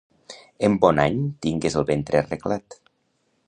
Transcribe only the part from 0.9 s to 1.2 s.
any